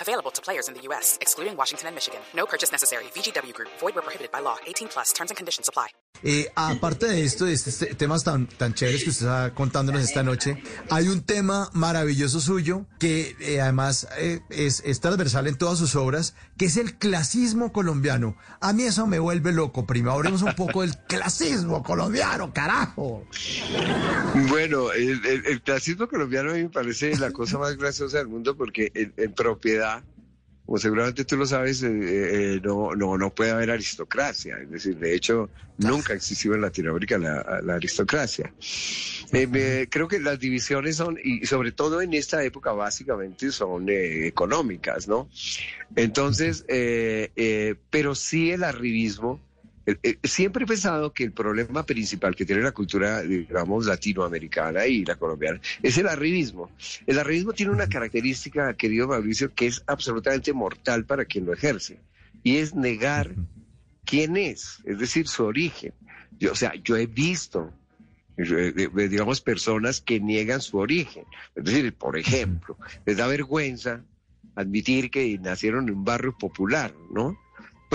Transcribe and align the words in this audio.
Available 0.00 0.30
to 0.32 0.42
players 0.42 0.68
in 0.68 0.74
the 0.74 0.82
U.S., 0.88 1.18
excluding 1.20 1.56
Washington 1.56 1.88
and 1.88 1.94
Michigan. 1.96 2.20
No 2.34 2.46
purchase 2.46 2.70
necessary. 2.72 3.04
VGW 3.14 3.52
Group. 3.54 3.68
Void 3.80 3.94
where 3.94 4.02
prohibited 4.02 4.30
by 4.32 4.40
law. 4.40 4.56
18 4.66 4.88
plus. 4.88 5.12
Terms 5.12 5.30
and 5.30 5.36
conditions 5.36 5.68
apply. 5.68 5.88
Eh, 6.22 6.46
aparte 6.54 7.06
de 7.06 7.22
esto, 7.24 7.44
de 7.44 7.52
estos 7.52 7.76
te- 7.78 7.94
temas 7.96 8.24
tan, 8.24 8.46
tan 8.46 8.72
chéveres 8.72 9.02
que 9.04 9.10
usted 9.10 9.26
está 9.26 9.52
contándonos 9.52 10.02
esta 10.02 10.22
noche, 10.22 10.62
hay 10.88 11.08
un 11.08 11.22
tema 11.22 11.68
maravilloso 11.74 12.40
suyo 12.40 12.86
que 12.98 13.36
eh, 13.40 13.60
además 13.60 14.06
eh, 14.16 14.40
es, 14.48 14.80
es 14.86 15.00
transversal 15.00 15.48
en 15.48 15.58
todas 15.58 15.78
sus 15.78 15.96
obras, 15.96 16.34
que 16.56 16.66
es 16.66 16.76
el 16.78 16.96
clasismo 16.98 17.72
colombiano. 17.72 18.36
A 18.60 18.72
mí 18.72 18.84
eso 18.84 19.06
me 19.06 19.18
vuelve 19.18 19.52
loco. 19.52 19.86
Primero 19.86 20.12
hablemos 20.14 20.40
un 20.42 20.54
poco 20.54 20.80
del 20.80 20.96
clasismo 21.08 21.82
colombiano, 21.82 22.54
carajo. 22.54 23.26
Bueno, 24.48 24.92
el, 24.92 25.24
el- 25.26 25.46
el 25.46 25.62
clasismo 25.62 26.08
colombiano 26.08 26.52
a 26.52 26.54
mí 26.54 26.62
me 26.62 26.70
parece 26.70 27.16
la 27.18 27.32
cosa 27.32 27.58
más 27.58 27.76
graciosa 27.76 28.18
del 28.18 28.28
mundo 28.28 28.56
porque 28.56 28.90
en, 28.94 29.12
en 29.16 29.32
propiedad, 29.34 29.93
como 30.66 30.78
seguramente 30.78 31.24
tú 31.24 31.36
lo 31.36 31.44
sabes, 31.44 31.82
eh, 31.82 31.88
eh, 31.90 32.60
no, 32.62 32.94
no, 32.94 33.18
no 33.18 33.34
puede 33.34 33.50
haber 33.50 33.70
aristocracia. 33.70 34.56
Es 34.58 34.70
decir, 34.70 34.96
de 34.96 35.14
hecho, 35.14 35.50
nunca 35.76 36.14
ha 36.14 36.16
existido 36.16 36.54
en 36.54 36.62
Latinoamérica 36.62 37.18
la, 37.18 37.60
la 37.62 37.74
aristocracia. 37.74 38.52
Eh, 39.32 39.86
creo 39.90 40.08
que 40.08 40.20
las 40.20 40.38
divisiones 40.38 40.96
son, 40.96 41.18
y 41.22 41.44
sobre 41.44 41.72
todo 41.72 42.00
en 42.00 42.14
esta 42.14 42.42
época, 42.42 42.72
básicamente 42.72 43.52
son 43.52 43.86
económicas, 43.90 45.06
¿no? 45.06 45.28
Entonces, 45.96 46.64
pero 47.90 48.14
sí 48.14 48.50
el 48.50 48.64
arribismo. 48.64 49.40
Siempre 50.22 50.64
he 50.64 50.66
pensado 50.66 51.12
que 51.12 51.24
el 51.24 51.32
problema 51.32 51.84
principal 51.84 52.34
que 52.34 52.46
tiene 52.46 52.62
la 52.62 52.72
cultura, 52.72 53.22
digamos, 53.22 53.86
latinoamericana 53.86 54.86
y 54.86 55.04
la 55.04 55.16
colombiana 55.16 55.60
es 55.82 55.98
el 55.98 56.08
arribismo. 56.08 56.70
El 57.06 57.18
arribismo 57.18 57.52
tiene 57.52 57.72
una 57.72 57.88
característica, 57.88 58.74
querido 58.74 59.08
Mauricio, 59.08 59.52
que 59.54 59.66
es 59.66 59.82
absolutamente 59.86 60.52
mortal 60.52 61.04
para 61.04 61.24
quien 61.24 61.44
lo 61.44 61.52
ejerce, 61.52 61.98
y 62.42 62.56
es 62.56 62.74
negar 62.74 63.30
quién 64.04 64.36
es, 64.36 64.78
es 64.84 64.98
decir, 64.98 65.28
su 65.28 65.44
origen. 65.44 65.92
Yo, 66.38 66.52
o 66.52 66.56
sea, 66.56 66.74
yo 66.82 66.96
he 66.96 67.06
visto, 67.06 67.72
eh, 68.36 68.88
digamos, 69.08 69.40
personas 69.40 70.00
que 70.00 70.18
niegan 70.18 70.60
su 70.60 70.78
origen. 70.78 71.24
Es 71.54 71.64
decir, 71.64 71.92
por 71.94 72.18
ejemplo, 72.18 72.76
les 73.04 73.16
da 73.16 73.26
vergüenza 73.26 74.02
admitir 74.54 75.10
que 75.10 75.38
nacieron 75.38 75.88
en 75.88 75.94
un 75.94 76.04
barrio 76.04 76.36
popular, 76.36 76.94
¿no? 77.10 77.38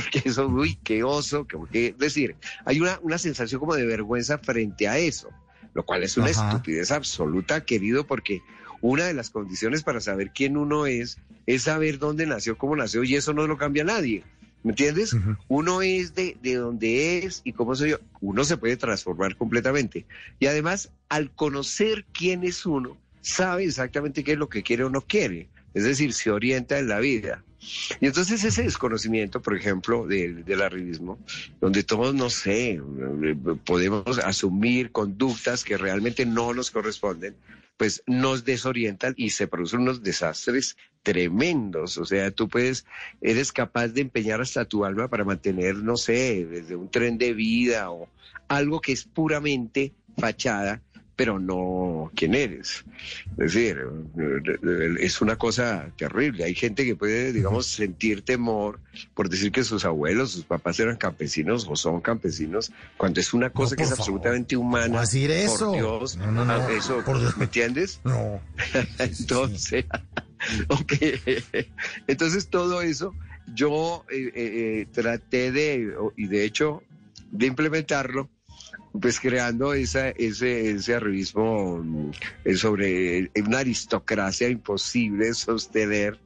Porque 0.00 0.22
eso, 0.28 0.46
uy, 0.48 0.78
qué 0.84 1.02
oso, 1.02 1.46
como 1.50 1.66
que, 1.66 1.88
es 1.88 1.98
decir, 1.98 2.36
hay 2.64 2.80
una, 2.80 2.98
una 3.02 3.18
sensación 3.18 3.60
como 3.60 3.74
de 3.74 3.86
vergüenza 3.86 4.38
frente 4.38 4.88
a 4.88 4.98
eso, 4.98 5.30
lo 5.74 5.84
cual 5.84 6.02
es 6.02 6.16
una 6.16 6.30
Ajá. 6.30 6.50
estupidez 6.50 6.90
absoluta, 6.90 7.64
querido, 7.64 8.06
porque 8.06 8.42
una 8.80 9.04
de 9.04 9.14
las 9.14 9.30
condiciones 9.30 9.82
para 9.82 10.00
saber 10.00 10.32
quién 10.34 10.56
uno 10.56 10.86
es 10.86 11.18
es 11.46 11.62
saber 11.62 11.98
dónde 11.98 12.26
nació, 12.26 12.58
cómo 12.58 12.76
nació, 12.76 13.04
y 13.04 13.14
eso 13.14 13.32
no 13.32 13.46
lo 13.46 13.56
cambia 13.56 13.84
nadie. 13.84 14.24
¿Me 14.64 14.72
entiendes? 14.72 15.16
Uno 15.46 15.80
es 15.80 16.16
de, 16.16 16.36
de 16.42 16.56
donde 16.56 17.18
es 17.18 17.40
y 17.44 17.52
cómo 17.52 17.76
soy 17.76 17.90
yo. 17.90 18.00
Uno 18.20 18.42
se 18.42 18.56
puede 18.56 18.76
transformar 18.76 19.36
completamente. 19.36 20.06
Y 20.40 20.46
además, 20.46 20.90
al 21.08 21.30
conocer 21.30 22.04
quién 22.12 22.42
es 22.42 22.66
uno, 22.66 22.96
sabe 23.20 23.64
exactamente 23.64 24.24
qué 24.24 24.32
es 24.32 24.38
lo 24.38 24.48
que 24.48 24.64
quiere 24.64 24.82
o 24.82 24.90
no 24.90 25.02
quiere. 25.02 25.48
Es 25.72 25.84
decir, 25.84 26.12
se 26.12 26.32
orienta 26.32 26.80
en 26.80 26.88
la 26.88 26.98
vida. 26.98 27.44
Y 28.00 28.06
entonces 28.06 28.44
ese 28.44 28.62
desconocimiento, 28.62 29.40
por 29.40 29.56
ejemplo, 29.56 30.06
del, 30.06 30.44
del 30.44 30.62
arribismo, 30.62 31.18
donde 31.60 31.82
todos, 31.82 32.14
no 32.14 32.30
sé, 32.30 32.80
podemos 33.64 34.18
asumir 34.18 34.92
conductas 34.92 35.64
que 35.64 35.76
realmente 35.76 36.26
no 36.26 36.54
nos 36.54 36.70
corresponden, 36.70 37.36
pues 37.76 38.02
nos 38.06 38.44
desorientan 38.44 39.14
y 39.16 39.30
se 39.30 39.48
producen 39.48 39.80
unos 39.80 40.02
desastres 40.02 40.76
tremendos. 41.02 41.98
O 41.98 42.04
sea, 42.04 42.30
tú 42.30 42.48
puedes, 42.48 42.86
eres 43.20 43.52
capaz 43.52 43.88
de 43.88 44.00
empeñar 44.02 44.40
hasta 44.40 44.64
tu 44.64 44.84
alma 44.84 45.08
para 45.08 45.24
mantener, 45.24 45.76
no 45.76 45.96
sé, 45.96 46.46
desde 46.46 46.76
un 46.76 46.90
tren 46.90 47.18
de 47.18 47.34
vida 47.34 47.90
o 47.90 48.08
algo 48.48 48.80
que 48.80 48.92
es 48.92 49.04
puramente 49.04 49.92
fachada, 50.16 50.82
pero 51.16 51.38
no 51.38 52.12
quién 52.14 52.34
eres. 52.34 52.84
Es 53.38 53.54
decir, 53.54 53.78
es 55.00 55.20
una 55.22 55.36
cosa 55.36 55.90
terrible. 55.96 56.44
Hay 56.44 56.54
gente 56.54 56.84
que 56.84 56.94
puede, 56.94 57.32
digamos, 57.32 57.66
sentir 57.66 58.22
temor 58.22 58.78
por 59.14 59.28
decir 59.30 59.50
que 59.50 59.64
sus 59.64 59.84
abuelos, 59.86 60.32
sus 60.32 60.44
papás 60.44 60.78
eran 60.78 60.96
campesinos 60.96 61.66
o 61.68 61.74
son 61.74 62.00
campesinos, 62.02 62.70
cuando 62.98 63.20
es 63.20 63.32
una 63.32 63.50
cosa 63.50 63.70
No, 63.72 63.76
que 63.78 63.82
es 63.84 63.88
favor. 63.88 64.00
absolutamente 64.02 64.56
humana. 64.56 64.86
¿Cómo 64.88 65.00
decir 65.00 65.30
eso? 65.30 65.66
Por 65.70 65.76
Dios, 65.76 66.16
No. 66.18 66.42
Ah, 66.42 66.68
eso, 66.70 67.02
Por 67.02 67.18
Dios. 67.18 67.36
¿me 67.38 67.44
entiendes? 67.44 68.00
No. 68.04 68.40
Entonces, 68.98 69.86
ok. 70.68 70.92
Entonces 72.06 72.48
todo 72.48 72.82
eso 72.82 73.14
yo 73.54 74.04
eh, 74.10 74.16
eh, 74.16 74.32
eh, 74.34 74.86
traté 74.92 75.52
de, 75.52 75.94
y 76.16 76.26
de 76.26 76.44
hecho, 76.44 76.82
de 77.30 77.46
implementarlo, 77.46 78.28
pues 79.00 79.20
creando 79.20 79.72
esa, 79.74 80.10
ese, 80.10 80.70
ese 80.70 80.94
arribismo 80.94 81.78
mm, 81.78 82.10
eh, 82.44 82.56
sobre 82.56 83.30
una 83.46 83.58
aristocracia 83.58 84.48
imposible 84.48 85.26
de 85.26 85.34
sostener. 85.34 86.18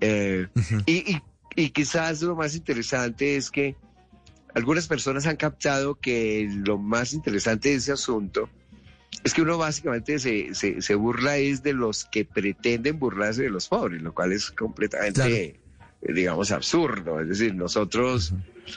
eh, 0.00 0.48
y, 0.86 1.12
y- 1.12 1.22
y 1.54 1.68
quizás 1.70 2.22
lo 2.22 2.34
más 2.34 2.54
interesante 2.56 3.36
es 3.36 3.50
que 3.50 3.76
algunas 4.54 4.86
personas 4.88 5.26
han 5.26 5.36
captado 5.36 5.96
que 5.96 6.48
lo 6.64 6.78
más 6.78 7.12
interesante 7.12 7.68
de 7.68 7.74
ese 7.74 7.92
asunto 7.92 8.48
es 9.22 9.34
que 9.34 9.42
uno 9.42 9.58
básicamente 9.58 10.18
se, 10.18 10.54
se, 10.54 10.80
se 10.80 10.94
burla 10.94 11.36
es 11.36 11.62
de 11.62 11.74
los 11.74 12.06
que 12.06 12.24
pretenden 12.24 12.98
burlarse 12.98 13.42
de 13.42 13.50
los 13.50 13.68
pobres, 13.68 14.00
lo 14.00 14.14
cual 14.14 14.32
es 14.32 14.50
completamente, 14.50 15.12
Claro. 15.12 15.34
eh, 15.34 15.60
digamos, 16.14 16.50
absurdo. 16.52 17.20
Es 17.20 17.28
decir, 17.28 17.54
nosotros, 17.54 18.32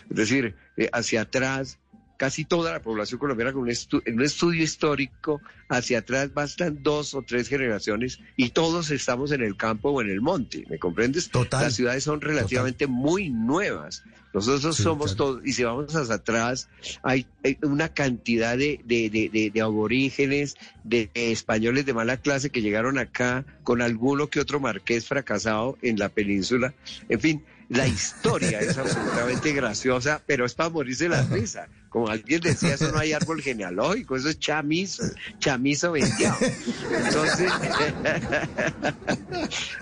es 0.10 0.16
decir, 0.16 0.56
hacia 0.92 1.22
atrás, 1.22 1.80
casi 2.18 2.46
toda 2.46 2.72
la 2.72 2.82
población 2.82 3.20
colombiana 3.20 3.54
con 3.54 3.64
un 3.64 3.70
en 3.70 4.16
un 4.16 4.24
estudio 4.24 4.64
histórico, 4.64 5.42
hacia 5.70 6.00
atrás 6.00 6.34
bastan 6.34 6.80
dos 6.82 7.14
o 7.14 7.22
tres 7.22 7.48
generaciones 7.48 8.20
y 8.36 8.50
todos 8.50 8.92
estamos 8.92 9.32
en 9.32 9.42
el 9.42 9.58
campo 9.58 9.90
o 9.90 10.02
en 10.02 10.10
el 10.10 10.22
monte, 10.22 10.66
¿me 10.70 10.80
comprendes? 10.80 11.30
Total. 11.30 11.64
Las 11.64 11.76
ciudades 11.76 12.04
son 12.04 12.22
relativamente 12.22 12.88
muy 12.88 13.30
nuevas. 13.30 14.04
Nosotros 14.36 14.76
Sí, 14.76 14.84
somos 14.84 15.16
claro. 15.16 15.18
todos, 15.18 15.42
y 15.46 15.54
si 15.54 15.64
vamos 15.64 15.96
hacia 15.96 16.16
atrás, 16.16 16.68
hay, 17.04 17.26
hay 17.44 17.58
una 17.64 17.90
cantidad 17.90 18.58
de, 18.58 18.82
de, 18.84 19.10
de, 19.10 19.50
de- 19.52 19.62
aborígenes, 19.62 20.58
de, 20.84 21.10
de 21.14 21.32
españoles 21.32 21.86
de 21.86 21.94
mala 21.94 22.18
clase 22.18 22.50
que 22.52 22.62
llegaron 22.62 22.98
acá 22.98 23.46
con 23.64 23.82
alguno 23.82 24.30
que 24.30 24.42
otro 24.42 24.60
marqués 24.60 25.08
fracasado 25.08 25.78
en 25.82 25.98
la 25.98 26.10
península. 26.10 26.74
En 27.08 27.20
fin, 27.22 27.46
la 27.70 27.88
historia 27.98 28.62
es 28.62 28.78
absolutamente 28.78 29.54
graciosa, 29.54 30.22
pero 30.28 30.46
es 30.46 30.54
para 30.54 30.70
morirse 30.70 31.08
la 31.10 31.24
risa. 31.24 31.70
Como 31.90 32.10
alguien 32.10 32.42
decía, 32.42 32.74
eso 32.74 32.92
no 32.92 33.00
hay 33.00 33.14
árbol 33.14 33.42
genealógico, 33.42 34.18
eso 34.18 34.28
es 34.30 34.38
chamizo, 34.40 35.04
chamizo 35.40 35.94
venteado. 35.94 36.38
Entonces, 36.90 37.50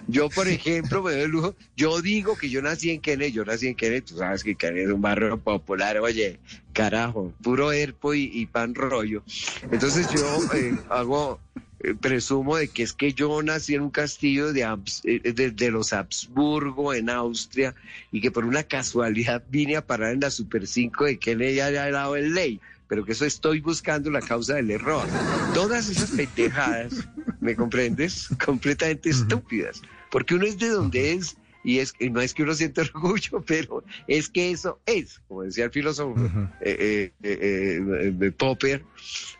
yo, 0.07 0.29
por 0.31 0.47
ejemplo, 0.47 1.01
me 1.03 1.11
doy 1.13 1.21
el 1.21 1.31
lujo, 1.31 1.55
yo 1.75 2.01
digo 2.01 2.37
que 2.37 2.49
yo 2.49 2.61
nací 2.61 2.91
en 2.91 3.01
Kennedy, 3.01 3.31
yo 3.31 3.45
nací 3.45 3.67
en 3.67 3.75
Kennedy, 3.75 4.01
tú 4.01 4.17
sabes 4.17 4.42
que 4.43 4.55
es 4.83 4.89
un 4.89 5.01
barrio 5.01 5.37
popular, 5.39 5.97
oye, 5.99 6.39
carajo, 6.73 7.33
puro 7.41 7.71
herpo 7.71 8.13
y, 8.13 8.29
y 8.33 8.45
pan 8.45 8.75
rollo. 8.75 9.23
Entonces 9.71 10.09
yo 10.09 10.39
eh, 10.55 10.75
hago, 10.89 11.39
eh, 11.79 11.93
presumo 11.95 12.57
de 12.57 12.67
que 12.69 12.83
es 12.83 12.93
que 12.93 13.13
yo 13.13 13.41
nací 13.41 13.75
en 13.75 13.81
un 13.81 13.89
castillo 13.89 14.53
de, 14.53 14.65
Habs- 14.65 15.01
eh, 15.03 15.33
de, 15.33 15.51
de 15.51 15.71
los 15.71 15.93
Habsburgo 15.93 16.93
en 16.93 17.09
Austria 17.09 17.73
y 18.11 18.21
que 18.21 18.31
por 18.31 18.45
una 18.45 18.63
casualidad 18.63 19.43
vine 19.49 19.75
a 19.77 19.85
parar 19.85 20.13
en 20.13 20.19
la 20.19 20.29
Super 20.31 20.67
5 20.67 21.05
de 21.05 21.17
Kennedy 21.17 21.59
allá 21.59 21.85
al 21.85 21.93
lado 21.93 22.13
del 22.13 22.33
ley. 22.33 22.59
Pero 22.87 23.05
que 23.05 23.13
eso 23.13 23.25
estoy 23.25 23.59
buscando 23.59 24.11
la 24.11 24.19
causa 24.21 24.55
del 24.55 24.69
error. 24.69 25.07
Todas 25.53 25.89
esas 25.89 26.11
pendejadas, 26.11 26.93
¿me 27.39 27.55
comprendes? 27.55 28.27
Completamente 28.45 29.09
estúpidas. 29.09 29.81
Porque 30.11 30.35
uno 30.35 30.45
es 30.45 30.59
de 30.59 30.69
donde 30.69 31.13
es 31.13 31.35
y 31.63 31.79
es 31.79 31.93
y 31.99 32.09
no 32.09 32.21
es 32.21 32.33
que 32.33 32.43
uno 32.43 32.53
siente 32.53 32.81
orgullo, 32.93 33.43
pero 33.45 33.83
es 34.07 34.29
que 34.29 34.51
eso 34.51 34.81
es, 34.85 35.19
como 35.27 35.43
decía 35.43 35.65
el 35.65 35.71
filósofo 35.71 36.11
Ujú. 36.11 36.39
eh, 36.61 37.11
eh, 37.21 37.23
eh, 37.23 38.13
eh, 38.21 38.31
Popper. 38.31 38.83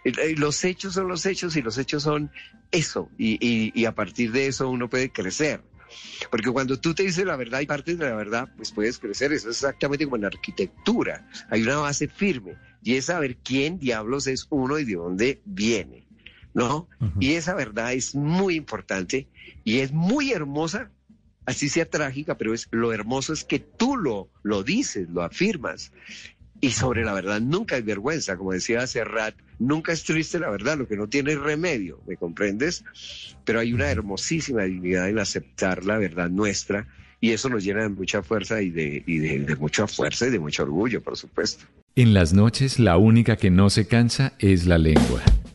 Eh, 0.06 0.12
eh, 0.18 0.36
Los 0.38 0.64
hechos 0.64 0.94
son 0.94 1.08
los 1.08 1.25
hechos 1.25 1.56
y 1.56 1.62
los 1.62 1.78
hechos 1.78 2.04
son 2.04 2.31
eso. 2.72 3.10
Y, 3.18 3.34
y- 3.46 3.72
y 3.75 3.86
a 3.86 3.94
partir 3.94 4.31
de 4.31 4.48
eso 4.48 4.70
uno 4.70 4.90
puede 4.90 5.12
crecer. 5.12 5.62
Porque 6.31 6.50
cuando 6.50 6.80
tú 6.80 6.94
te 6.96 7.04
dices 7.04 7.24
la 7.25 7.36
verdad 7.36 7.60
y 7.62 7.66
partes 7.68 7.98
de 8.00 8.06
la 8.10 8.16
verdad, 8.16 8.50
pues 8.58 8.72
puedes 8.72 8.98
crecer. 8.98 9.31
Eso 9.31 9.50
es 9.50 9.58
exactamente 9.58 10.06
como 10.06 10.16
en 10.16 10.25
arquitectura. 10.25 11.24
Hay 11.50 11.62
una 11.62 11.78
base 11.78 12.08
firme 12.08 12.58
y 12.81 12.96
es 12.96 13.06
saber 13.06 13.38
quién 13.38 13.78
diablos 13.80 14.25
es 14.28 14.48
uno 14.50 14.80
y 14.80 14.86
de 14.86 14.96
dónde 14.96 15.42
viene, 15.46 16.08
¿no? 16.54 16.90
Y 17.20 17.34
esa 17.34 17.54
verdad 17.54 17.94
es 17.94 18.16
muy 18.16 18.56
importante 18.56 19.28
y 19.64 19.80
es 19.80 19.92
muy 19.92 20.31
hermosa, 20.31 20.92
así 21.45 21.69
sea 21.69 21.86
trágica, 21.86 22.38
pero 22.38 22.54
es 22.54 22.68
lo 22.72 22.94
hermoso 22.94 23.34
es 23.34 23.44
que 23.44 23.60
tú 23.60 23.98
lo, 23.98 24.30
lo 24.44 24.63
dices, 24.63 25.10
lo 25.10 25.24
afirmas. 25.24 25.92
Y 26.62 26.72
sobre 26.72 27.04
la 27.04 27.13
verdad 27.13 27.42
nunca 27.42 27.75
hay 27.75 27.81
vergüenza, 27.81 28.38
como 28.38 28.54
decía 28.54 28.88
Serrat, 28.88 29.36
nunca 29.60 29.92
es 29.92 30.04
triste 30.04 30.40
la 30.40 30.50
verdad, 30.50 30.78
lo 30.78 30.88
que 30.88 30.95
no 30.95 31.07
tiene 31.07 31.36
remedio, 31.36 32.00
¿me 32.07 32.16
comprendes? 32.16 32.86
Pero 33.44 33.60
hay 33.60 33.74
una 33.74 33.90
hermosísima 33.90 34.63
dignidad 34.63 35.10
en 35.10 35.19
aceptar 35.19 35.84
la 35.84 35.98
verdad 35.98 36.30
nuestra 36.30 36.88
y 37.19 37.31
eso 37.31 37.50
nos 37.50 37.63
llena 37.66 37.84
de 37.84 37.89
mucha 37.89 38.24
fuerza 38.24 38.62
y 38.62 38.69
de, 38.69 39.04
y 39.06 39.18
de, 39.18 39.39
de 39.39 39.56
mucha 39.57 39.88
fuerza 39.88 40.28
y 40.28 40.30
de 40.30 40.39
mucho 40.39 40.63
orgullo, 40.63 41.01
por 41.01 41.18
supuesto. 41.18 41.66
En 41.96 42.13
las 42.13 42.34
noches 42.34 42.80
la 42.80 42.98
única 42.98 43.36
que 43.36 43.50
no 43.50 43.69
se 43.69 43.86
cansa 43.86 44.34
es 44.39 44.66
la 44.66 44.78
lengua. 44.78 45.22